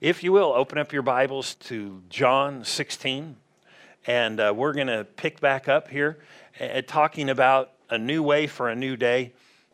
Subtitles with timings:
[0.00, 3.34] If you will, open up your Bibles to John 16,
[4.06, 6.18] and uh, we're going to pick back up here
[6.60, 9.32] uh, talking about a new way for a new day.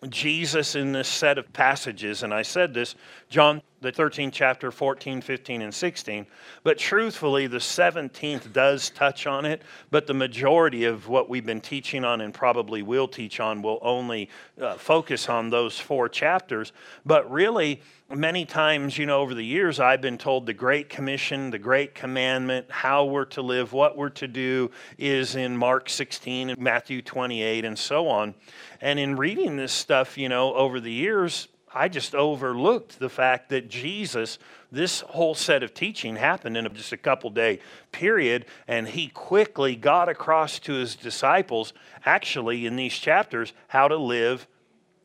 [0.09, 2.95] Jesus in this set of passages, and I said this,
[3.29, 6.27] John, the 13th chapter, 14, 15, and 16.
[6.63, 11.61] But truthfully, the 17th does touch on it, but the majority of what we've been
[11.61, 14.31] teaching on and probably will teach on will only
[14.61, 16.73] uh, focus on those four chapters.
[17.05, 21.51] But really, many times, you know, over the years, I've been told the Great Commission,
[21.51, 26.51] the Great Commandment, how we're to live, what we're to do is in Mark 16
[26.51, 28.35] and Matthew 28 and so on.
[28.81, 33.49] And in reading this stuff, you know, over the years, I just overlooked the fact
[33.49, 34.39] that Jesus,
[34.71, 37.59] this whole set of teaching happened in just a couple day
[37.91, 41.73] period, and he quickly got across to his disciples,
[42.07, 44.47] actually in these chapters, how to live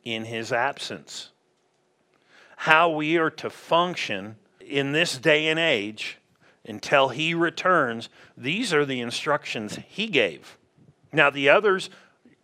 [0.04, 1.30] in his absence.
[2.56, 6.18] How we are to function in this day and age
[6.64, 8.08] until he returns.
[8.36, 10.56] These are the instructions he gave.
[11.12, 11.90] Now, the others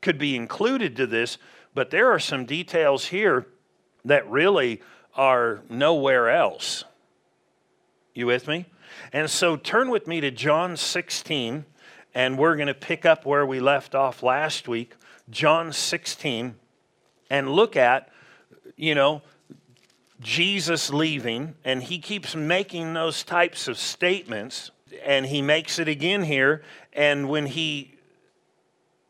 [0.01, 1.39] could be included to this,
[1.75, 3.47] but there are some details here
[4.07, 4.81] that really
[5.15, 6.85] are nowhere else.
[8.15, 8.67] You with me?
[9.13, 11.65] And so turn with me to John 16,
[12.15, 14.95] and we're going to pick up where we left off last week.
[15.29, 16.55] John 16,
[17.31, 18.09] and look at,
[18.77, 19.23] you know,
[20.21, 24.71] Jesus leaving, and he keeps making those types of statements,
[25.05, 26.63] and he makes it again here.
[26.93, 27.99] And when he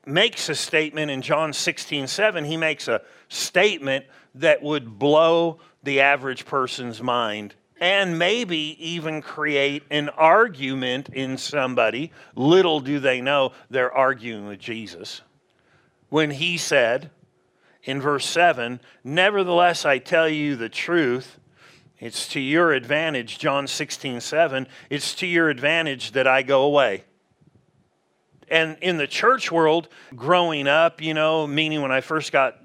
[0.04, 6.00] makes a statement in John 16, 7, he makes a statement that would blow the
[6.00, 12.10] average person's mind and maybe even create an argument in somebody.
[12.34, 15.20] Little do they know they're arguing with Jesus.
[16.08, 17.10] When he said
[17.84, 21.38] in verse 7, Nevertheless, I tell you the truth.
[21.98, 24.66] It's to your advantage, John 16, 7.
[24.90, 27.04] It's to your advantage that I go away.
[28.48, 32.58] And in the church world, growing up, you know, meaning when I first got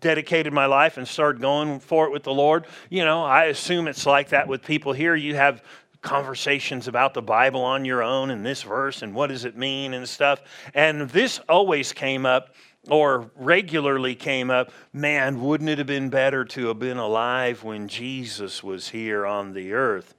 [0.00, 3.88] dedicated my life and started going for it with the Lord, you know, I assume
[3.88, 5.14] it's like that with people here.
[5.14, 5.62] You have
[6.02, 9.94] conversations about the Bible on your own and this verse and what does it mean
[9.94, 10.40] and stuff.
[10.74, 12.54] And this always came up
[12.88, 17.88] or regularly came up man, wouldn't it have been better to have been alive when
[17.88, 20.14] Jesus was here on the earth?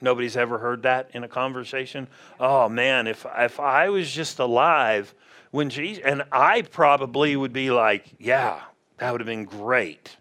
[0.00, 2.08] Nobody's ever heard that in a conversation.
[2.38, 5.14] Oh man, if if I was just alive
[5.56, 8.60] when Jesus and I probably would be like, yeah,
[8.98, 10.18] that would have been great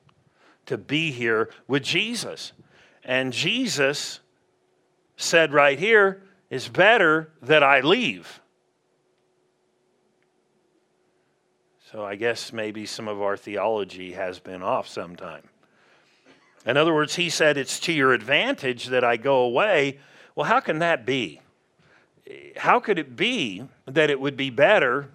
[0.65, 2.53] to be here with Jesus.
[3.03, 4.21] And Jesus
[5.17, 8.39] said right here, it's better that I leave.
[11.91, 15.43] So I guess maybe some of our theology has been off sometime.
[16.65, 19.99] In other words, he said, It's to your advantage that I go away.
[20.33, 21.41] Well, how can that be?
[22.55, 25.09] How could it be that it would be better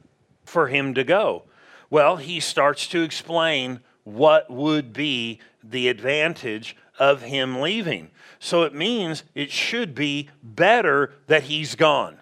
[0.50, 1.44] for him to go?
[1.88, 8.10] Well, he starts to explain what would be the advantage of him leaving.
[8.38, 12.18] So it means it should be better that he's gone.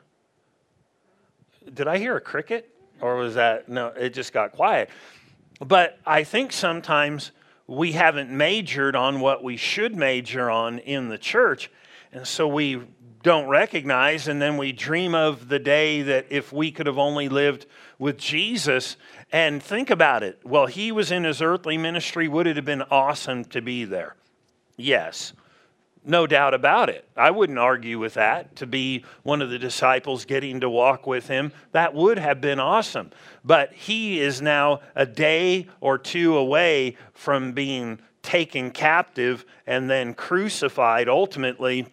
[1.73, 2.75] Did I hear a cricket?
[3.01, 4.91] Or was that, no, it just got quiet.
[5.61, 7.31] But I think sometimes
[7.67, 11.71] we haven't majored on what we should major on in the church.
[12.13, 12.81] And so we
[13.23, 17.29] don't recognize, and then we dream of the day that if we could have only
[17.29, 17.67] lived
[17.99, 18.97] with Jesus.
[19.33, 20.41] And think about it.
[20.45, 22.29] Well, he was in his earthly ministry.
[22.29, 24.17] Would it have been awesome to be there?
[24.77, 25.33] Yes.
[26.05, 27.07] No doubt about it.
[27.17, 28.57] I wouldn't argue with that.
[28.57, 32.61] To be one of the disciples getting to walk with him, that would have been
[32.61, 33.11] awesome.
[33.45, 40.15] But he is now a day or two away from being taken captive and then
[40.15, 41.87] crucified ultimately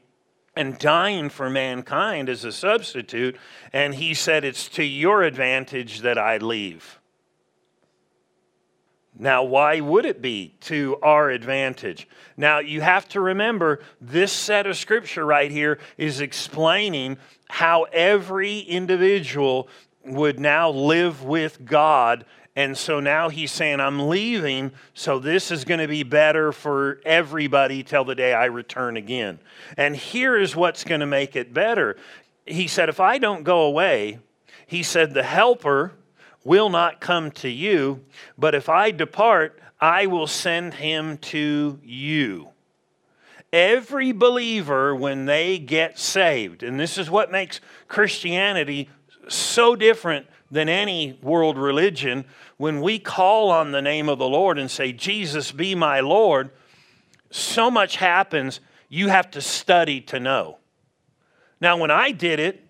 [0.56, 3.38] and dying for mankind as a substitute.
[3.74, 7.00] And he said, It's to your advantage that I leave.
[9.18, 12.08] Now, why would it be to our advantage?
[12.36, 17.18] Now, you have to remember this set of scripture right here is explaining
[17.50, 19.70] how every individual
[20.04, 22.26] would now live with God.
[22.56, 27.02] And so now he's saying, I'm leaving, so this is going to be better for
[27.06, 29.40] everybody till the day I return again.
[29.76, 31.98] And here is what's going to make it better.
[32.46, 34.20] He said, If I don't go away,
[34.68, 35.94] he said, the helper,
[36.44, 38.02] will not come to you,
[38.38, 42.50] but if I depart, I will send him to you.
[43.52, 48.90] Every believer, when they get saved, and this is what makes Christianity
[49.28, 52.26] so different than any world religion,
[52.58, 56.52] when we call on the name of the Lord and say, Jesus, be my Lord,
[57.30, 58.60] so much happens.
[58.88, 60.60] you have to study to know.
[61.60, 62.66] Now, when I did it,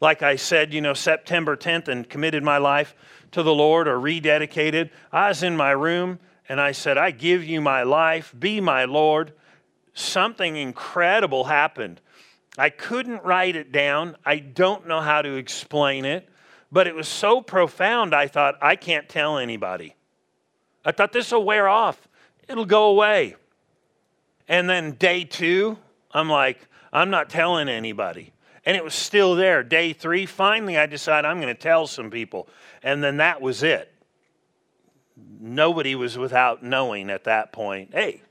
[0.00, 2.94] like I said, you know, September 10th and committed my life
[3.30, 6.18] to the Lord or rededicated, I was in my room
[6.48, 9.32] and I said, I give you my life, be my Lord.
[9.94, 12.00] Something incredible happened.
[12.58, 14.16] I couldn't write it down.
[14.24, 16.28] I don't know how to explain it,
[16.72, 19.94] but it was so profound, I thought, I can't tell anybody.
[20.84, 22.08] I thought this will wear off,
[22.48, 23.36] it'll go away.
[24.48, 25.78] And then day two,
[26.10, 28.32] I'm like, I'm not telling anybody.
[28.64, 29.62] And it was still there.
[29.62, 32.48] Day three, finally, I decided I'm going to tell some people.
[32.82, 33.92] And then that was it.
[35.40, 38.22] Nobody was without knowing at that point hey,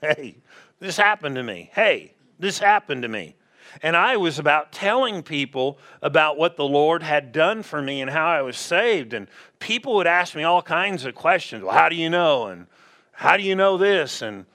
[0.00, 0.36] hey,
[0.80, 1.70] this happened to me.
[1.74, 3.36] Hey, this happened to me.
[3.82, 8.10] And I was about telling people about what the Lord had done for me and
[8.10, 9.14] how I was saved.
[9.14, 9.28] And
[9.58, 11.62] people would ask me all kinds of questions.
[11.64, 12.46] Well, how do you know?
[12.46, 12.66] And
[13.12, 14.22] how do you know this?
[14.22, 14.46] And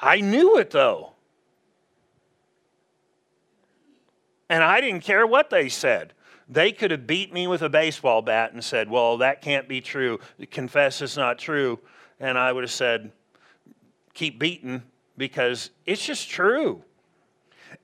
[0.00, 1.12] I knew it though.
[4.48, 6.12] And I didn't care what they said.
[6.48, 9.80] They could have beat me with a baseball bat and said, Well, that can't be
[9.80, 10.20] true.
[10.50, 11.78] Confess it's not true.
[12.20, 13.12] And I would have said,
[14.12, 14.82] Keep beating
[15.16, 16.84] because it's just true.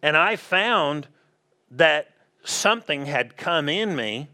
[0.02, 1.08] And I found
[1.70, 2.08] that
[2.44, 4.28] something had come in me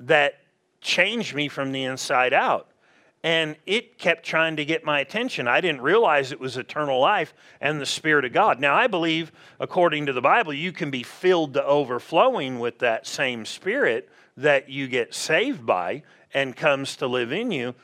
[0.00, 0.34] that
[0.80, 2.68] changed me from the inside out.
[3.24, 5.46] And it kept trying to get my attention.
[5.46, 8.58] I didn't realize it was eternal life and the Spirit of God.
[8.58, 9.30] Now, I believe,
[9.60, 14.68] according to the Bible, you can be filled to overflowing with that same Spirit that
[14.68, 16.02] you get saved by
[16.34, 17.76] and comes to live in you.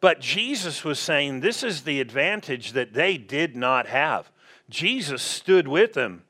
[0.00, 4.30] But Jesus was saying this is the advantage that they did not have.
[4.68, 6.22] Jesus stood with them.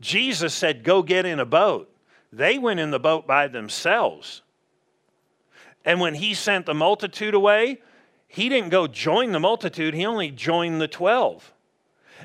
[0.00, 1.92] Jesus said, Go get in a boat.
[2.32, 4.42] They went in the boat by themselves.
[5.84, 7.80] And when he sent the multitude away,
[8.26, 11.52] he didn't go join the multitude, he only joined the 12.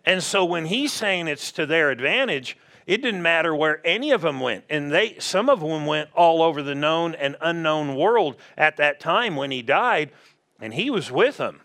[0.06, 4.22] And so when he's saying it's to their advantage, it didn't matter where any of
[4.22, 4.66] them went.
[4.70, 9.00] And they some of them went all over the known and unknown world at that
[9.00, 10.12] time when he died,
[10.60, 11.62] and he was with them.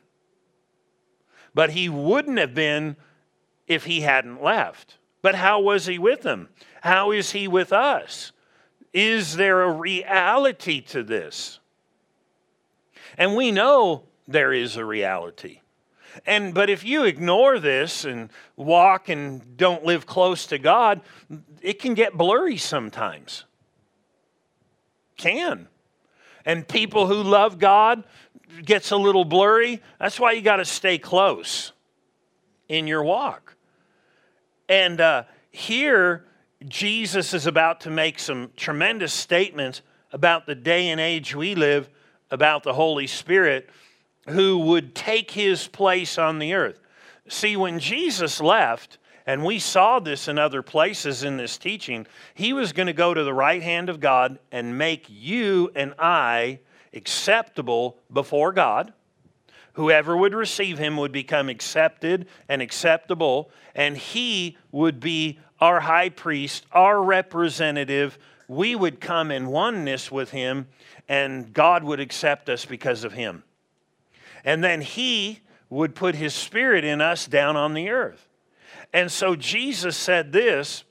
[1.55, 2.96] But he wouldn't have been
[3.66, 4.98] if he hadn't left.
[5.22, 6.48] But how was he with them?
[6.82, 8.32] How is he with us?
[8.92, 11.58] Is there a reality to this?
[13.18, 15.60] And we know there is a reality.
[16.24, 21.02] And but if you ignore this and walk and don't live close to God,
[21.60, 23.44] it can get blurry sometimes.
[25.16, 25.69] Can.
[26.44, 28.04] And people who love God
[28.64, 29.82] gets a little blurry.
[29.98, 31.72] That's why you got to stay close
[32.69, 33.45] in your walk.
[34.68, 36.24] And uh, here,
[36.66, 39.82] Jesus is about to make some tremendous statements
[40.12, 41.88] about the day and age we live
[42.30, 43.68] about the Holy Spirit
[44.28, 46.80] who would take his place on the earth.
[47.28, 52.52] See, when Jesus left, and we saw this in other places in this teaching, he
[52.52, 56.60] was going to go to the right hand of God and make you and I
[56.94, 58.92] acceptable before God.
[59.76, 66.08] Whoever would receive him would become accepted and acceptable, and he would be our high
[66.08, 68.19] priest, our representative.
[68.49, 70.69] We would come in oneness with him,
[71.11, 73.43] and God would accept us because of him.
[74.46, 78.29] And then he would put his spirit in us down on the earth.
[78.94, 80.84] And so Jesus said this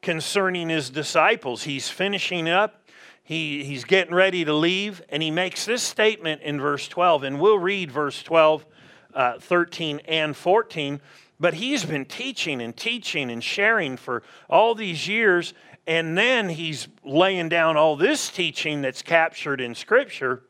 [0.00, 1.64] concerning his disciples.
[1.64, 2.83] He's finishing up,
[3.24, 7.22] he, he's getting ready to leave, and he makes this statement in verse 12.
[7.22, 8.66] And we'll read verse 12,
[9.14, 11.00] uh, 13, and 14.
[11.40, 15.54] But he's been teaching and teaching and sharing for all these years.
[15.86, 20.42] And then he's laying down all this teaching that's captured in Scripture.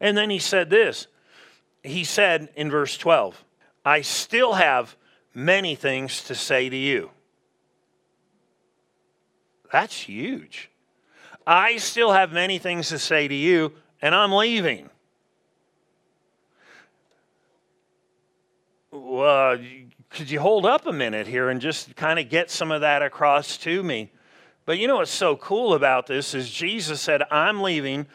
[0.00, 1.08] And then he said this
[1.82, 3.44] He said in verse 12,
[3.84, 4.96] I still have
[5.34, 7.10] many things to say to you.
[9.72, 10.70] That's huge.
[11.46, 14.88] I still have many things to say to you, and I'm leaving.
[18.90, 19.58] Well,
[20.10, 23.02] could you hold up a minute here and just kind of get some of that
[23.02, 24.10] across to me?
[24.64, 28.06] But you know what's so cool about this is Jesus said, I'm leaving.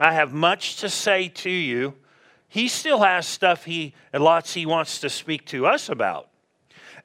[0.00, 1.94] I have much to say to you.
[2.48, 6.28] He still has stuff he lots he wants to speak to us about.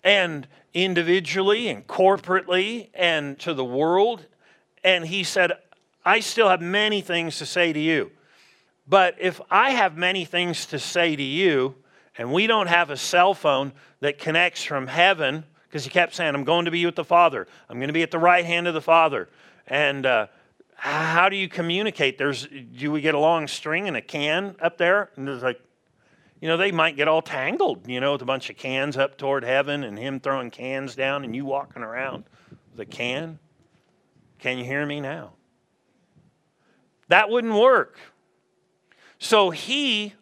[0.04, 4.26] And individually and corporately and to the world.
[4.84, 5.54] And he said,
[6.06, 8.12] I still have many things to say to you.
[8.88, 11.76] But if I have many things to say to you,
[12.18, 16.36] and we don't have a cell phone that connects from heaven because he kept saying,
[16.36, 17.48] I'm going to be with the Father.
[17.70, 19.30] I'm going to be at the right hand of the Father.
[19.66, 20.28] And uh,
[20.76, 22.18] how do you communicate?
[22.18, 25.10] There's, do we get a long string and a can up there?
[25.16, 25.60] And there's like,
[26.42, 29.18] you know, they might get all tangled, you know, with a bunch of cans up
[29.18, 32.26] toward heaven and him throwing cans down and you walking around
[32.72, 33.40] with a can.
[34.44, 35.32] Can you hear me now?
[37.08, 37.98] That wouldn't work.
[39.18, 40.16] So he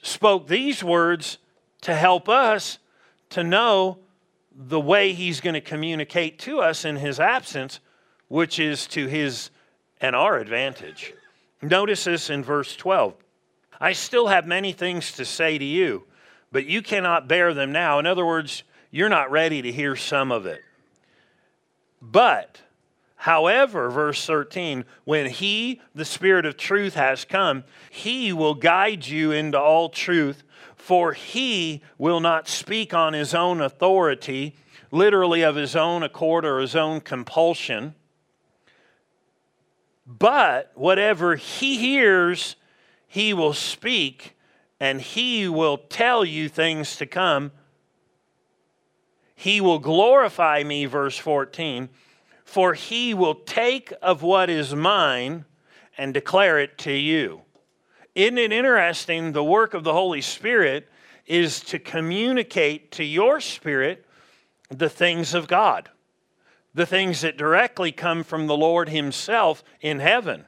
[0.00, 1.36] spoke these words
[1.82, 2.78] to help us
[3.28, 3.98] to know
[4.50, 7.80] the way he's going to communicate to us in his absence,
[8.28, 9.50] which is to his
[10.00, 11.12] and our advantage.
[11.60, 13.16] Notice this in verse 12.
[13.78, 16.04] I still have many things to say to you,
[16.52, 17.98] but you cannot bear them now.
[17.98, 20.62] In other words, you're not ready to hear some of it.
[22.00, 22.62] But,
[23.16, 29.32] however, verse 13, when He, the Spirit of truth, has come, He will guide you
[29.32, 30.42] into all truth,
[30.76, 34.54] for He will not speak on His own authority,
[34.90, 37.94] literally of His own accord or His own compulsion.
[40.06, 42.56] But whatever He hears,
[43.16, 44.36] he will speak
[44.78, 47.50] and he will tell you things to come.
[49.34, 51.88] He will glorify me, verse 14,
[52.46, 55.44] for he will take of what is mine
[55.98, 57.42] and declare it to you.
[58.14, 59.32] Isn't it interesting?
[59.32, 60.88] The work of the Holy Spirit
[61.26, 64.06] is to communicate to your spirit
[64.70, 65.90] the things of God,
[66.72, 70.46] the things that directly come from the Lord Himself in heaven.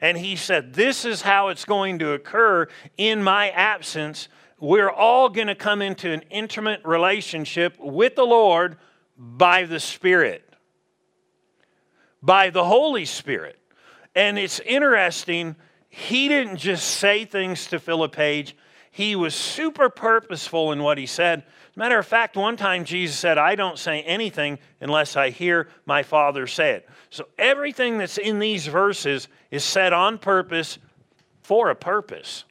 [0.00, 4.28] And he said, This is how it's going to occur in my absence.
[4.60, 8.76] We're all going to come into an intimate relationship with the Lord
[9.16, 10.53] by the Spirit,
[12.24, 13.58] by the Holy Spirit.
[14.14, 15.56] And it's interesting,
[15.90, 18.56] he didn't just say things to Philip Page,
[18.90, 21.42] he was super purposeful in what he said.
[21.76, 26.04] Matter of fact, one time Jesus said, I don't say anything unless I hear my
[26.04, 26.88] Father say it.
[27.10, 30.78] So everything that's in these verses is said on purpose
[31.42, 32.44] for a purpose.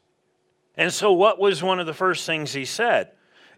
[0.76, 3.12] And so, what was one of the first things he said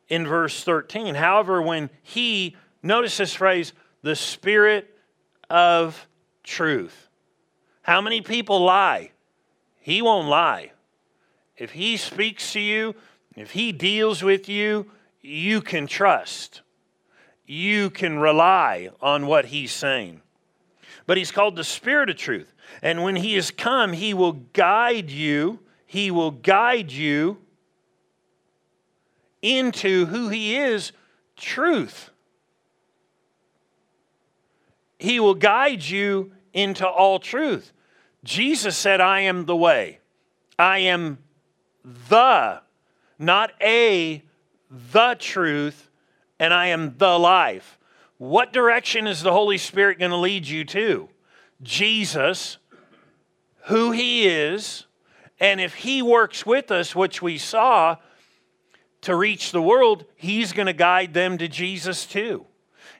[0.07, 1.15] in verse 13?
[1.15, 4.94] However, when he, notice this phrase, the Spirit
[5.49, 6.07] of
[6.43, 7.07] truth.
[7.81, 9.11] How many people lie?
[9.79, 10.71] He won't lie.
[11.57, 12.95] If he speaks to you,
[13.35, 16.61] if he deals with you, you can trust.
[17.45, 20.21] You can rely on what he's saying.
[21.05, 22.51] But he's called the Spirit of truth.
[22.81, 25.59] And when he has come, he will guide you.
[25.85, 27.37] He will guide you
[29.41, 30.91] into who he is
[31.37, 32.09] truth.
[34.97, 37.71] He will guide you into all truth.
[38.23, 39.99] Jesus said, I am the way.
[40.57, 41.19] I am
[42.09, 42.61] the,
[43.19, 44.23] not a,
[44.91, 45.89] the truth,
[46.39, 47.77] and I am the life.
[48.17, 51.09] What direction is the Holy Spirit going to lead you to?
[51.61, 52.57] Jesus,
[53.65, 54.85] who He is,
[55.39, 57.97] and if He works with us, which we saw,
[59.01, 62.45] to reach the world, He's going to guide them to Jesus too.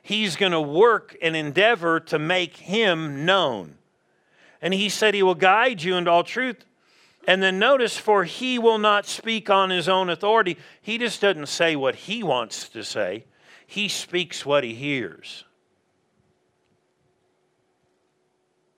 [0.06, 3.74] He's going to work and endeavor to make Him known.
[4.62, 6.64] And He said He will guide you into all truth.
[7.26, 10.58] And then notice, for he will not speak on his own authority.
[10.80, 13.24] He just doesn't say what he wants to say,
[13.66, 15.42] he speaks what he hears.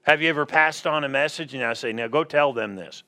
[0.05, 3.03] Have you ever passed on a message and I say, now go tell them this?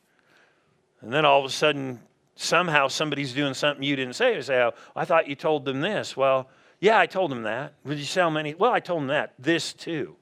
[1.00, 2.00] And then all of a sudden,
[2.34, 4.34] somehow somebody's doing something you didn't say.
[4.34, 6.14] You say, oh, I thought you told them this.
[6.14, 6.50] Well,
[6.80, 7.75] yeah, I told him that.
[7.87, 8.54] Did you tell many?
[8.54, 9.34] Well, I told him that.
[9.38, 10.16] This too.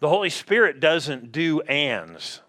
[0.00, 2.42] The Holy Spirit doesn't do ands.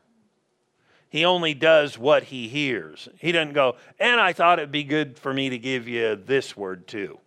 [1.10, 3.10] He only does what he hears.
[3.18, 6.56] He doesn't go, and I thought it'd be good for me to give you this
[6.56, 7.20] word too.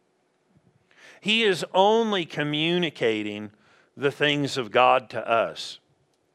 [1.20, 3.50] He is only communicating
[3.96, 5.80] the things of God to us.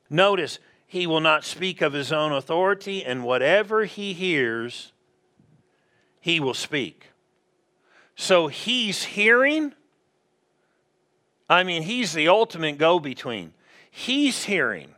[0.09, 4.91] Notice, he will not speak of his own authority, and whatever he hears,
[6.19, 7.11] he will speak.
[8.17, 9.73] So he's hearing.
[11.49, 13.53] I mean, he's the ultimate go between.
[13.89, 14.89] He's hearing.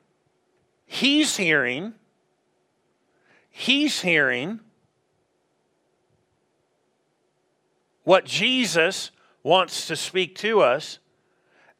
[0.88, 1.94] He's hearing
[3.60, 4.62] he's hearing
[8.04, 9.12] what Jesus
[9.44, 11.00] wants to speak to us,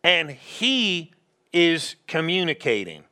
[0.04, 1.14] and he
[1.54, 3.06] is communicating.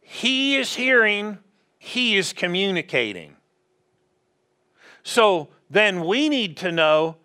[0.00, 1.38] He is hearing,
[1.78, 3.36] he is communicating.
[5.04, 7.16] So then we need to know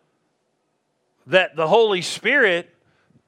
[1.27, 2.73] that the Holy Spirit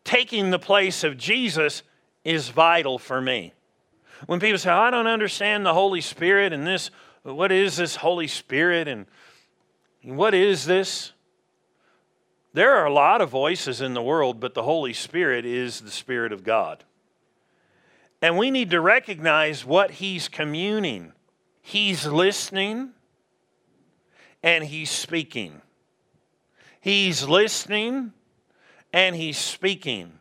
[0.03, 1.83] taking the place of Jesus
[2.23, 3.53] is vital for me.
[4.25, 6.91] When people say, I don't understand the Holy Spirit and this,
[7.23, 9.05] what is this Holy Spirit and
[10.03, 11.13] what is this?
[12.53, 15.91] There are a lot of voices in the world, but the Holy Spirit is the
[15.91, 16.83] Spirit of God.
[18.21, 21.13] And we need to recognize what He's communing.
[21.61, 22.91] He's listening,
[24.43, 25.61] and he's speaking.
[26.79, 28.13] He's listening
[28.91, 30.13] and he's speaking.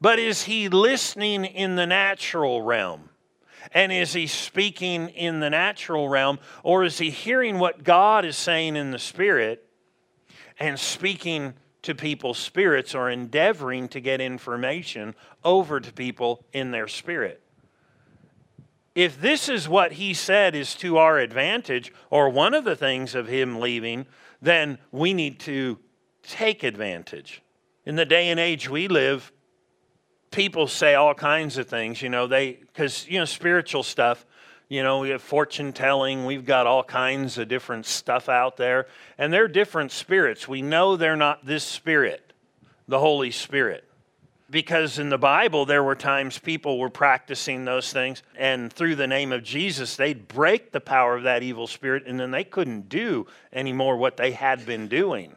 [0.00, 3.10] But is he listening in the natural realm?
[3.72, 6.38] And is he speaking in the natural realm?
[6.62, 9.66] Or is he hearing what God is saying in the spirit
[10.58, 16.88] and speaking to people's spirits or endeavoring to get information over to people in their
[16.88, 17.43] spirit?
[18.94, 23.14] If this is what he said is to our advantage, or one of the things
[23.14, 24.06] of him leaving,
[24.40, 25.78] then we need to
[26.22, 27.42] take advantage.
[27.84, 29.32] In the day and age we live,
[30.30, 34.24] people say all kinds of things, you know, they, because, you know, spiritual stuff,
[34.68, 38.86] you know, we have fortune telling, we've got all kinds of different stuff out there,
[39.18, 40.48] and they're different spirits.
[40.48, 42.32] We know they're not this spirit,
[42.88, 43.84] the Holy Spirit.
[44.50, 49.06] Because in the Bible, there were times people were practicing those things, and through the
[49.06, 52.88] name of Jesus, they'd break the power of that evil spirit, and then they couldn't
[52.88, 55.34] do anymore what they had been doing.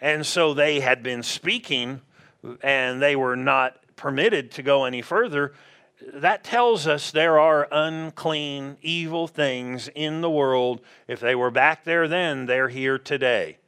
[0.00, 2.00] And so they had been speaking,
[2.62, 5.54] and they were not permitted to go any further,
[6.14, 10.80] that tells us there are unclean, evil things in the world.
[11.06, 13.58] If they were back there then, they're here today.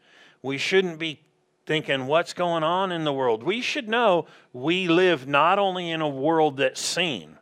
[0.42, 1.20] We shouldn't be
[1.66, 3.42] thinking, what's going on in the world?
[3.42, 7.38] We should know we live not only in a world that's seen,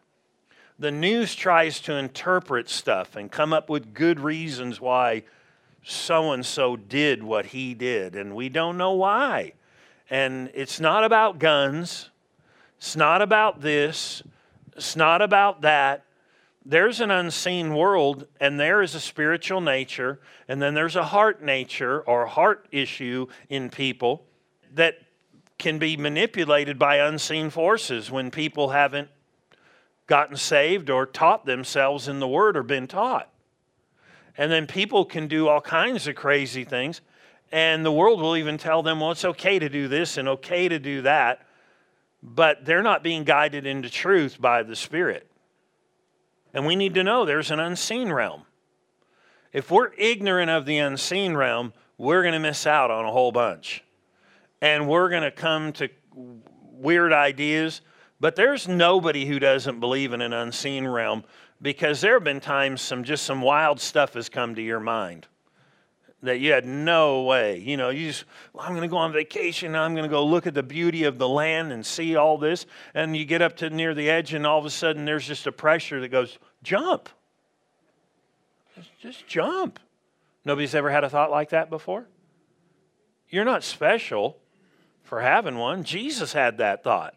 [0.78, 5.22] the news tries to interpret stuff and come up with good reasons why
[5.84, 9.52] so and so did what he did, and we don't know why.
[10.08, 12.10] And it's not about guns.
[12.82, 14.24] It's not about this,
[14.76, 16.02] it's not about that.
[16.64, 21.42] There's an unseen world, and there is a spiritual nature, and then there's a heart
[21.42, 24.24] nature or heart issue in people
[24.74, 24.98] that
[25.58, 29.08] can be manipulated by unseen forces when people haven't
[30.06, 33.28] gotten saved or taught themselves in the Word or been taught.
[34.38, 37.00] And then people can do all kinds of crazy things,
[37.50, 40.68] and the world will even tell them, well, it's okay to do this and okay
[40.68, 41.46] to do that
[42.22, 45.28] but they're not being guided into truth by the Spirit.
[46.54, 48.42] And we need to know there's an unseen realm.
[49.52, 53.32] If we're ignorant of the unseen realm, we're going to miss out on a whole
[53.32, 53.84] bunch.
[54.60, 55.88] And we're going to come to
[56.72, 57.80] weird ideas.
[58.20, 61.24] But there's nobody who doesn't believe in an unseen realm
[61.60, 65.26] because there have been times some just some wild stuff has come to your mind
[66.22, 67.58] that you had no way.
[67.58, 69.74] You know, you just, well, I'm going to go on vacation.
[69.74, 72.66] I'm going to go look at the beauty of the land and see all this.
[72.94, 75.46] And you get up to near the edge, and all of a sudden there's just
[75.46, 77.08] a pressure that goes, jump.
[79.00, 79.80] Just jump.
[80.44, 82.06] Nobody's ever had a thought like that before?
[83.28, 84.38] You're not special
[85.02, 85.84] for having one.
[85.84, 87.14] Jesus had that thought.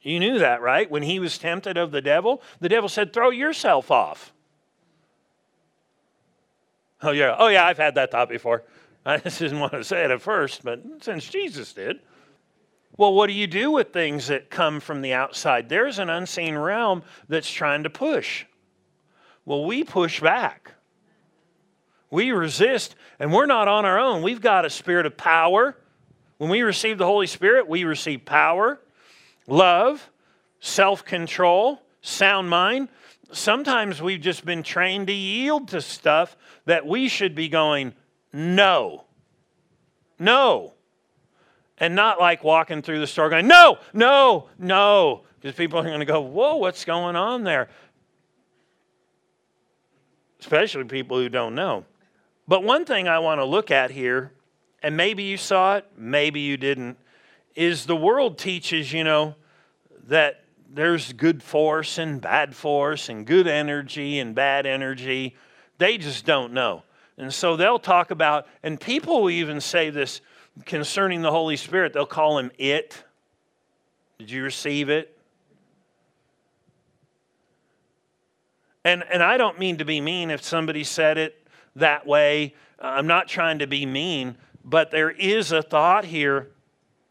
[0.00, 0.90] You knew that, right?
[0.90, 4.32] When he was tempted of the devil, the devil said, Throw yourself off.
[7.02, 7.34] Oh, yeah.
[7.38, 8.62] Oh, yeah, I've had that thought before.
[9.06, 12.00] I just didn't want to say it at first, but since Jesus did.
[12.96, 15.68] Well, what do you do with things that come from the outside?
[15.68, 18.44] There's an unseen realm that's trying to push.
[19.44, 20.72] Well, we push back.
[22.10, 24.22] We resist, and we're not on our own.
[24.22, 25.76] We've got a spirit of power.
[26.36, 28.78] When we receive the Holy Spirit, we receive power,
[29.46, 30.10] love,
[30.60, 32.88] self control, sound mind
[33.32, 37.94] sometimes we've just been trained to yield to stuff that we should be going,
[38.32, 39.04] no,
[40.18, 40.74] no.
[41.78, 45.22] And not like walking through the store going, no, no, no.
[45.40, 47.68] Because people are going to go, whoa, what's going on there?
[50.40, 51.84] Especially people who don't know.
[52.46, 54.32] But one thing I want to look at here,
[54.82, 56.98] and maybe you saw it, maybe you didn't,
[57.54, 59.34] is the world teaches, you know,
[60.08, 60.41] that
[60.74, 65.36] there's good force and bad force and good energy and bad energy.
[65.78, 66.82] They just don't know.
[67.18, 70.22] And so they'll talk about, and people will even say this
[70.64, 73.04] concerning the Holy Spirit, they'll call him it.
[74.18, 75.16] Did you receive it?
[78.84, 82.54] And, and I don't mean to be mean if somebody said it that way.
[82.80, 86.50] I'm not trying to be mean, but there is a thought here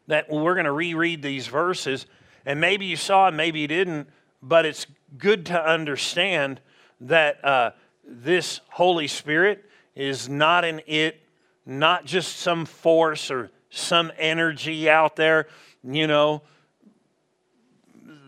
[0.08, 2.06] that we're going to reread these verses
[2.44, 4.08] and maybe you saw and maybe you didn't,
[4.42, 4.86] but it's
[5.18, 6.60] good to understand
[7.00, 7.70] that uh,
[8.04, 11.20] this Holy Spirit is not an it,
[11.66, 15.46] not just some force or some energy out there,
[15.84, 16.42] you know,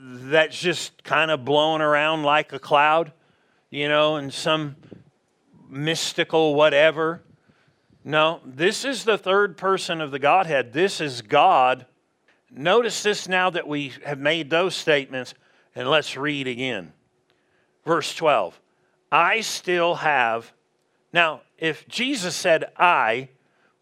[0.07, 3.13] that's just kind of blowing around like a cloud,
[3.71, 4.77] you know, and some
[5.69, 7.23] mystical whatever.
[8.05, 10.73] No, this is the third person of the Godhead.
[10.73, 11.87] This is God
[12.57, 15.35] Notice this now that we have made those statements,
[15.75, 16.93] and let's read again.
[17.85, 18.59] Verse 12
[19.11, 20.53] I still have
[21.13, 23.29] Now, if Jesus said I,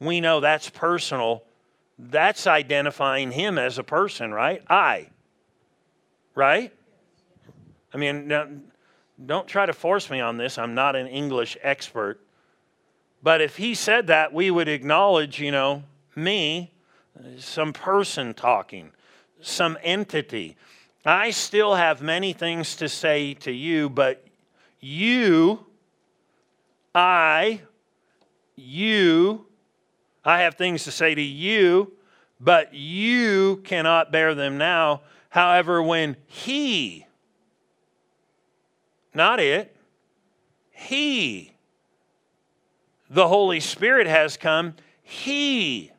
[0.00, 1.44] we know that's personal.
[1.98, 4.62] That's identifying him as a person, right?
[4.68, 5.08] I.
[6.34, 6.72] Right?
[7.94, 8.62] I mean,
[9.24, 10.58] don't try to force me on this.
[10.58, 12.20] I'm not an English expert.
[13.22, 15.84] But if he said that, we would acknowledge, you know,
[16.16, 16.71] me,
[17.38, 18.92] some person talking,
[19.40, 20.56] some entity.
[21.04, 24.24] I still have many things to say to you, but
[24.80, 25.66] you,
[26.94, 27.62] I,
[28.56, 29.46] you,
[30.24, 31.92] I have things to say to you,
[32.40, 35.02] but you cannot bear them now.
[35.28, 37.06] However, when he,
[39.14, 39.74] not it,
[40.70, 41.52] he,
[43.08, 45.91] the Holy Spirit has come, he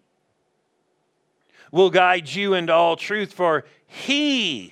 [1.74, 4.72] will guide you into all truth, for he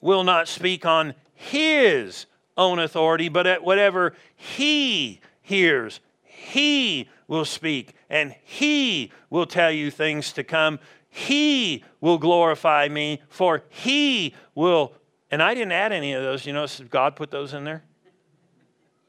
[0.00, 2.24] will not speak on his
[2.56, 9.90] own authority, but at whatever he hears, he will speak, and he will tell you
[9.90, 10.78] things to come.
[11.06, 14.94] He will glorify me, for he will.
[15.30, 16.46] And I didn't add any of those.
[16.46, 17.84] You notice God put those in there?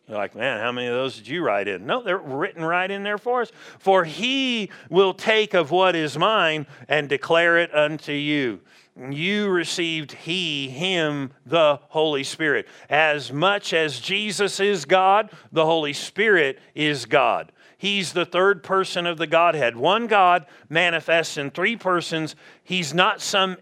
[0.07, 1.85] You're like, man, how many of those did you write in?
[1.85, 3.51] No, they're written right in there for us.
[3.79, 8.61] For he will take of what is mine and declare it unto you
[9.09, 12.67] you received He, Him, the Holy Spirit.
[12.89, 17.51] As much as Jesus is God, the Holy Spirit is God.
[17.77, 19.75] He's the third person of the Godhead.
[19.75, 22.35] One God manifests in three persons.
[22.63, 23.57] He's not some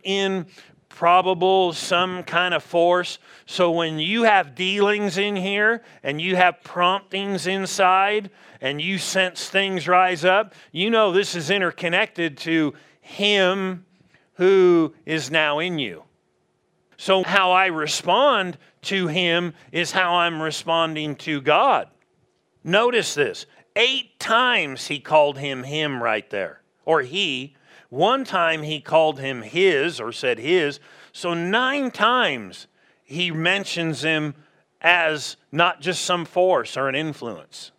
[0.95, 3.19] improbable, some kind of force.
[3.45, 8.29] So when you have dealings in here and you have promptings inside
[8.61, 13.85] and you sense things rise up, you know this is interconnected to Him
[14.35, 16.03] who is now in you.
[16.97, 21.89] So, how I respond to him is how I'm responding to God.
[22.63, 27.57] Notice this eight times he called him him right there, or he.
[27.89, 30.79] One time he called him his or said his.
[31.11, 32.67] So, nine times
[33.03, 34.35] he mentions him
[34.81, 37.71] as not just some force or an influence.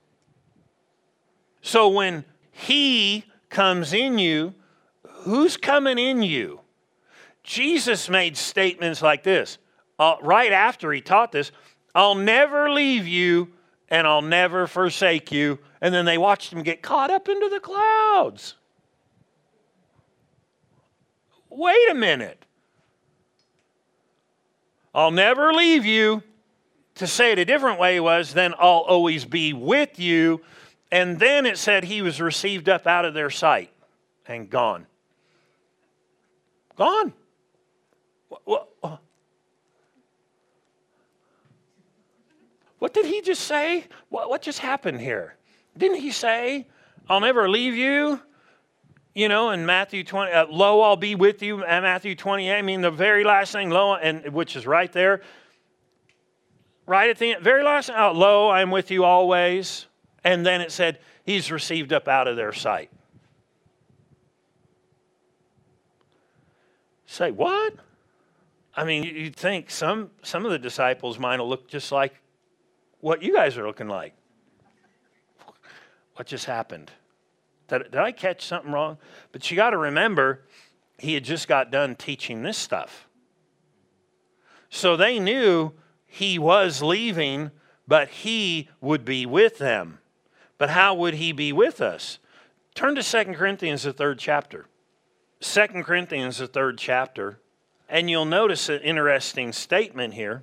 [1.61, 4.55] So, when he comes in you,
[5.05, 6.61] who's coming in you?
[7.43, 9.59] Jesus made statements like this
[9.99, 11.53] uh, right after he taught this
[11.95, 13.49] I'll never leave you
[13.89, 15.59] and I'll never forsake you.
[15.81, 18.57] And then they watched him get caught up into the clouds.
[21.57, 22.45] Wait a minute.
[24.95, 26.23] I'll never leave you.
[26.97, 30.43] To say it a different way was, then I'll always be with you.
[30.93, 33.71] And then it said he was received up out of their sight
[34.27, 34.87] and gone.
[36.77, 37.15] Gone.
[38.45, 38.97] What, uh.
[42.79, 43.85] what did he just say?
[44.11, 45.37] What just happened here?
[45.77, 46.67] Didn't he say,
[47.09, 48.21] I'll never leave you?
[49.17, 52.53] You know, in Matthew 20, uh, lo, I'll be with you, uh, Matthew 28.
[52.55, 55.23] I mean, the very last thing, lo, and which is right there.
[56.85, 59.87] Right at the end, very last, oh, lo, I'm with you always.
[60.23, 62.91] And then it said, he's received up out of their sight.
[67.07, 67.73] Say, what?
[68.75, 72.21] I mean, you'd think some, some of the disciples might have looked just like
[73.01, 74.13] what you guys are looking like.
[76.17, 76.91] What just happened?
[77.69, 78.99] Did, did I catch something wrong?
[79.33, 80.43] But you got to remember,
[80.99, 83.09] he had just got done teaching this stuff.
[84.71, 85.73] So they knew
[86.07, 87.51] he was leaving,
[87.87, 89.99] but he would be with them.
[90.59, 92.19] But how would he be with us?
[92.75, 94.67] Turn to 2 Corinthians, the third chapter.
[95.41, 97.41] 2 Corinthians, the third chapter.
[97.89, 100.43] And you'll notice an interesting statement here.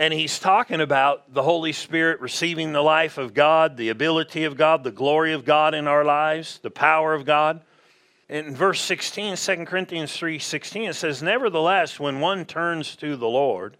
[0.00, 4.56] And he's talking about the Holy Spirit receiving the life of God, the ability of
[4.56, 7.60] God, the glory of God in our lives, the power of God.
[8.30, 13.28] In verse 16, 2 Corinthians 3 16, it says, Nevertheless, when one turns to the
[13.28, 13.76] Lord,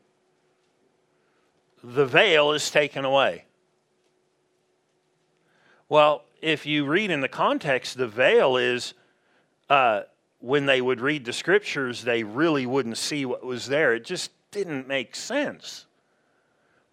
[1.82, 3.46] the veil is taken away.
[5.88, 8.92] Well, if you read in the context, the veil is
[9.70, 10.02] uh,
[10.40, 13.94] when they would read the scriptures, they really wouldn't see what was there.
[13.94, 15.86] It just didn't make sense.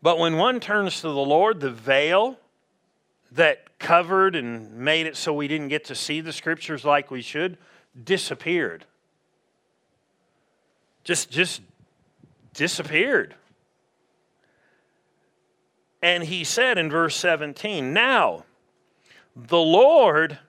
[0.01, 2.37] But when one turns to the Lord, the veil
[3.31, 7.21] that covered and made it so we didn't get to see the scriptures like we
[7.21, 7.57] should
[8.03, 8.85] disappeared.
[11.03, 11.61] Just, just
[12.53, 13.35] disappeared.
[16.01, 18.45] And he said in verse 17, Now
[19.35, 20.39] the Lord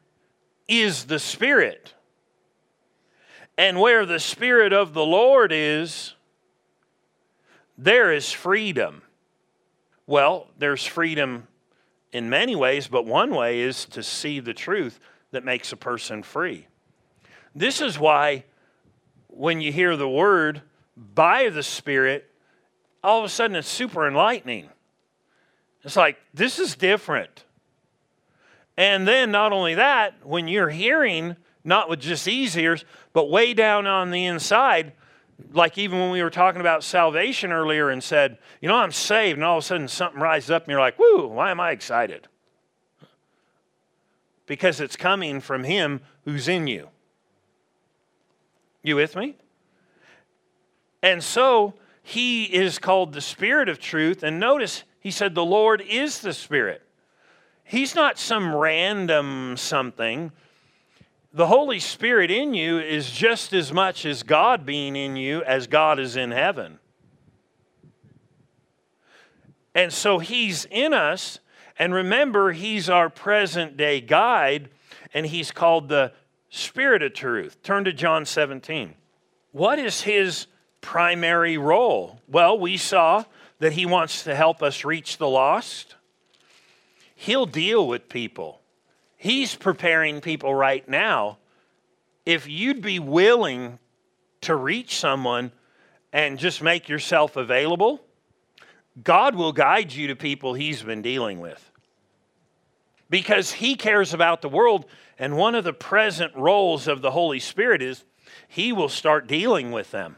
[0.67, 1.95] is the Spirit.
[3.57, 6.15] And where the Spirit of the Lord is,
[7.77, 9.03] there is freedom.
[10.09, 11.47] Well, there's freedom
[12.13, 14.99] in many ways, but one way is to see the truth
[15.33, 16.67] that makes a person free.
[17.55, 18.45] This is why
[19.27, 20.63] when you hear the word
[20.97, 22.25] by the Spirit,
[23.05, 24.71] all of a sudden it's super enlightening.
[25.85, 27.45] It's like, this is different.
[28.79, 33.53] And then, not only that, when you're hearing, not with just these ears, but way
[33.53, 34.95] down on the inside,
[35.53, 39.39] like even when we were talking about salvation earlier and said, you know, I'm saved,
[39.39, 41.71] and all of a sudden something rises up and you're like, woo, why am I
[41.71, 42.29] excited?
[44.47, 46.89] Because it's coming from Him who's in you.
[48.83, 49.37] You with me?
[51.03, 54.23] And so He is called the Spirit of truth.
[54.23, 56.83] And notice, He said, the Lord is the Spirit.
[57.65, 60.33] He's not some random something
[61.39, 65.69] the Holy Spirit in you is just as much as God being in you as
[65.69, 66.81] God is in heaven.
[69.73, 71.39] And so He's in us.
[71.79, 74.69] And remember, He's our present day guide,
[75.15, 76.13] and He's called the
[76.51, 77.63] Spirit of truth.
[77.63, 78.95] Turn to John 17.
[79.53, 80.49] What is His
[80.81, 82.21] primary role?
[82.27, 83.23] Well, we saw
[83.61, 85.95] that He wants to help us reach the lost,
[87.15, 88.58] He'll deal with people.
[89.19, 91.39] He's preparing people right now.
[92.25, 93.81] If you'd be willing
[94.43, 95.51] to reach someone
[96.13, 98.01] and just make yourself available,
[99.03, 101.71] God will guide you to people He's been dealing with.
[103.11, 104.87] Because He cares about the world,
[105.19, 108.05] and one of the present roles of the Holy Spirit is
[108.47, 110.15] He will start dealing with them.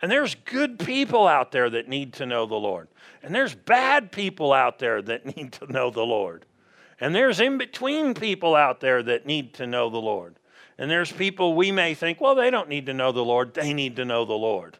[0.00, 2.88] And there's good people out there that need to know the Lord.
[3.22, 6.44] And there's bad people out there that need to know the Lord.
[7.02, 10.36] And there's in between people out there that need to know the Lord.
[10.78, 13.54] And there's people we may think, well, they don't need to know the Lord.
[13.54, 14.78] They need to know the Lord.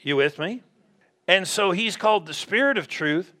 [0.00, 0.64] You with me?
[1.28, 3.32] And so he's called the Spirit of truth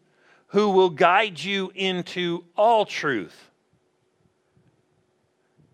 [0.46, 3.50] who will guide you into all truth.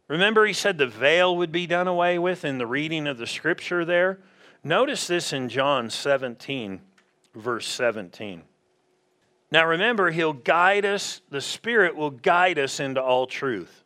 [0.09, 3.27] Remember, he said the veil would be done away with in the reading of the
[3.27, 4.19] scripture there?
[4.65, 6.81] Notice this in John 17,
[7.35, 8.45] verse 17.
[9.53, 13.85] Now remember, He'll guide us, the Spirit will guide us into all truth.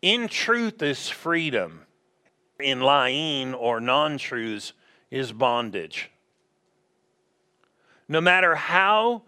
[0.00, 1.82] In truth is freedom,
[2.60, 4.72] in lying or non truths
[5.10, 6.10] is bondage.
[8.08, 9.22] No matter how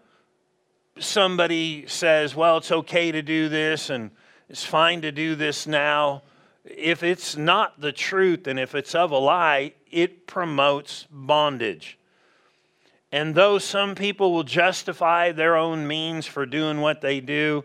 [0.99, 4.11] somebody says, well, it's okay to do this and
[4.49, 6.23] it's fine to do this now,
[6.63, 11.97] if it's not the truth and if it's of a lie, it promotes bondage.
[13.11, 17.63] And though some people will justify their own means for doing what they do,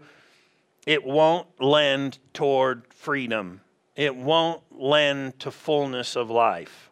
[0.86, 3.60] it won't lend toward freedom.
[3.96, 6.90] It won't lend to fullness of life.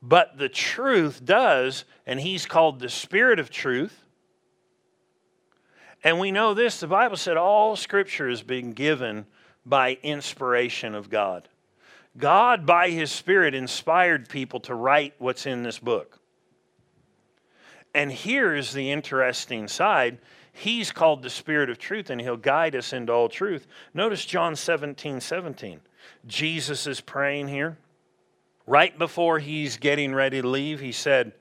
[0.00, 4.04] But the truth does, and he's called the Spirit of truth.
[6.04, 9.26] And we know this the Bible said all scripture has been given
[9.66, 11.48] by inspiration of God.
[12.16, 16.20] God, by his Spirit, inspired people to write what's in this book.
[17.98, 20.18] And here's the interesting side.
[20.52, 23.66] He's called the Spirit of truth, and He'll guide us into all truth.
[23.92, 25.80] Notice John 17 17.
[26.24, 27.76] Jesus is praying here.
[28.68, 31.32] Right before he's getting ready to leave, he said,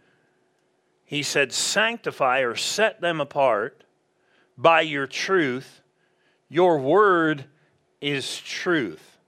[1.05, 3.83] he said, sanctify or set them apart
[4.57, 5.81] by your truth.
[6.49, 7.45] Your word
[8.01, 9.19] is truth.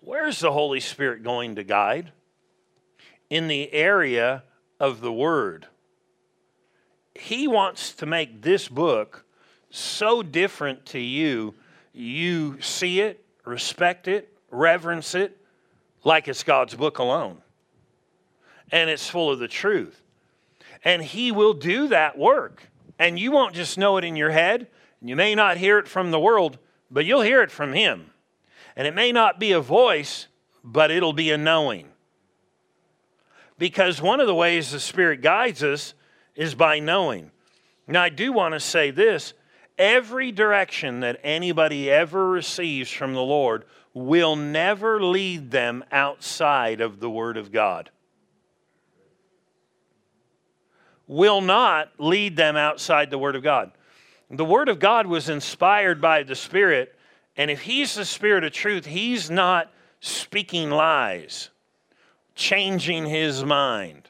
[0.00, 2.12] Where's the Holy Spirit going to guide?
[3.28, 4.44] In the area
[4.78, 5.66] of the word
[7.14, 9.24] he wants to make this book
[9.70, 11.54] so different to you,
[11.92, 15.38] you see it, respect it, reverence it,
[16.04, 17.38] like it's God's book alone.
[18.70, 20.02] And it's full of the truth.
[20.84, 22.68] And He will do that work.
[22.98, 24.68] And you won't just know it in your head,
[25.00, 26.58] and you may not hear it from the world,
[26.90, 28.10] but you'll hear it from Him.
[28.76, 30.28] And it may not be a voice,
[30.64, 31.88] but it'll be a knowing.
[33.58, 35.94] Because one of the ways the Spirit guides us
[36.34, 37.30] is by knowing.
[37.86, 39.34] Now, I do want to say this
[39.78, 43.64] every direction that anybody ever receives from the Lord
[43.94, 47.90] will never lead them outside of the Word of God.
[51.06, 53.72] Will not lead them outside the Word of God.
[54.30, 56.94] The Word of God was inspired by the Spirit,
[57.36, 61.50] and if He's the Spirit of truth, He's not speaking lies,
[62.34, 64.08] changing His mind.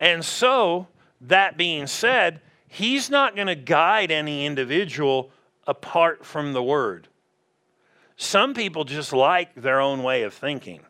[0.00, 0.88] And so,
[1.20, 5.30] that being said, he's not going to guide any individual
[5.66, 7.08] apart from the word.
[8.16, 10.80] Some people just like their own way of thinking.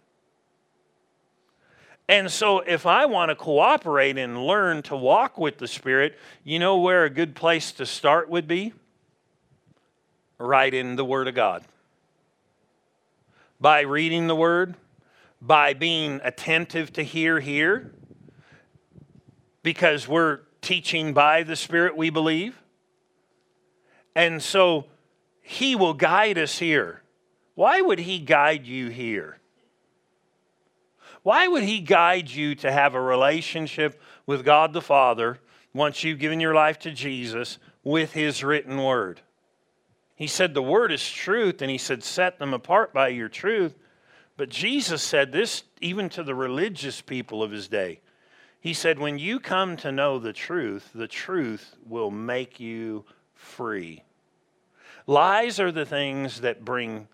[2.09, 6.59] And so, if I want to cooperate and learn to walk with the Spirit, you
[6.59, 8.75] know where a good place to start would be?
[10.39, 11.65] Right in the Word of God.
[13.59, 14.75] By reading the Word,
[15.41, 17.95] by being attentive to hear here,
[19.65, 22.63] because we're teaching by the Spirit, we believe.
[24.15, 24.85] And so,
[25.41, 27.03] He will guide us here.
[27.57, 29.41] Why would He guide you here?
[31.25, 35.41] Why would He guide you to have a relationship with God the Father
[35.73, 39.23] once you've given your life to Jesus with His written word?
[40.15, 43.75] He said the word is truth, and He said, set them apart by your truth.
[44.37, 48.01] But Jesus said this even to the religious people of His day.
[48.65, 54.03] He said, when you come to know the truth, the truth will make you free.
[55.07, 57.07] Lies are the things that bring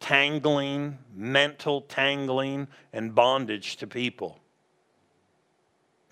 [0.00, 4.38] tangling, mental tangling, and bondage to people.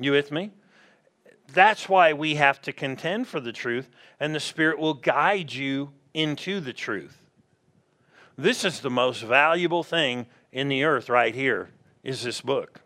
[0.00, 0.52] You with me?
[1.52, 5.92] That's why we have to contend for the truth, and the Spirit will guide you
[6.14, 7.18] into the truth.
[8.38, 11.68] This is the most valuable thing in the earth right here,
[12.02, 12.81] is this book.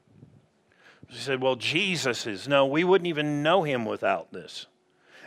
[1.09, 2.49] She said, Well, Jesus is.
[2.49, 4.67] No, we wouldn't even know him without this.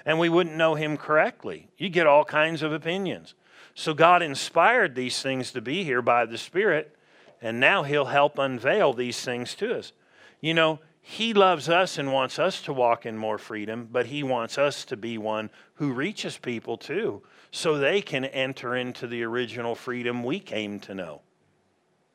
[0.06, 1.68] And we wouldn't know him correctly.
[1.78, 3.36] You get all kinds of opinions.
[3.80, 6.96] So God inspired these things to be here by the Spirit,
[7.42, 9.94] and now He'll help unveil these things to us.
[10.42, 14.22] You know, He loves us and wants us to walk in more freedom, but He
[14.22, 19.24] wants us to be one who reaches people too, so they can enter into the
[19.24, 21.22] original freedom we came to know.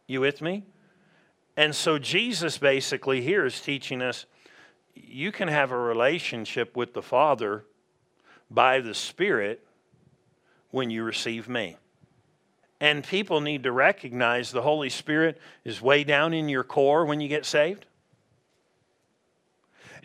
[0.06, 0.64] You with me?
[1.56, 4.26] And so Jesus basically here is teaching us
[4.94, 7.64] you can have a relationship with the Father
[8.50, 9.64] by the Spirit
[10.70, 11.76] when you receive me.
[12.80, 17.20] And people need to recognize the Holy Spirit is way down in your core when
[17.20, 17.86] you get saved.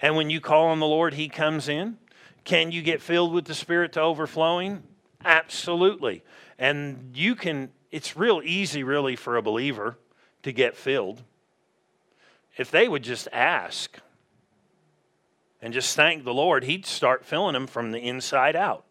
[0.02, 1.98] And when you call on the Lord, He comes in.
[2.46, 4.84] Can you get filled with the Spirit to overflowing?
[5.26, 6.24] Absolutely.
[6.58, 9.98] And you can, it's real easy, really, for a believer
[10.44, 11.22] to get filled.
[12.60, 13.98] If they would just ask
[15.60, 18.86] and just thank the Lord, He'd start filling them from the inside out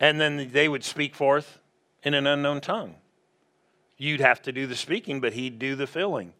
[0.00, 1.60] and then they would speak forth
[2.02, 2.96] in an unknown tongue.
[3.96, 6.34] You'd have to do the speaking, but he'd do the filling.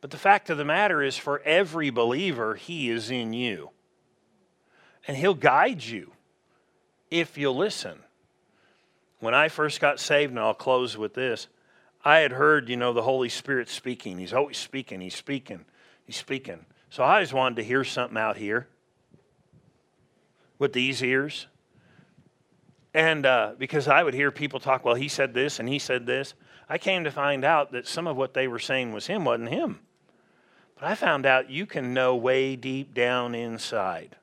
[0.00, 3.70] But the fact of the matter is, for every believer, he is in you.
[5.06, 6.12] And he'll guide you
[7.10, 8.00] if you'll listen.
[9.20, 11.46] When I first got saved, and I'll close with this,
[12.04, 14.18] I had heard, you know, the Holy Spirit speaking.
[14.18, 15.64] He's always speaking, he's speaking,
[16.04, 16.66] he's speaking.
[16.90, 18.68] So I always wanted to hear something out here
[20.58, 21.46] with these ears.
[22.92, 26.06] And uh, because I would hear people talk, well, he said this and he said
[26.06, 26.34] this,
[26.68, 29.48] I came to find out that some of what they were saying was him, wasn't
[29.48, 29.80] him.
[30.76, 34.16] But I found out you can know way deep down inside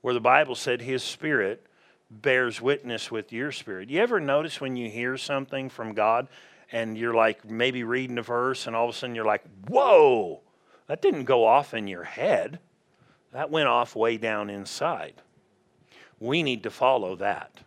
[0.00, 1.66] where the Bible said his spirit
[2.10, 3.90] bears witness with your spirit.
[3.90, 6.28] You ever notice when you hear something from God
[6.72, 10.40] and you're like maybe reading a verse and all of a sudden you're like, whoa,
[10.86, 12.58] that didn't go off in your head.
[13.32, 15.14] That went off way down inside.
[16.18, 17.60] We need to follow that.